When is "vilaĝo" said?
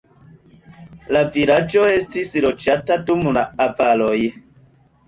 1.35-1.85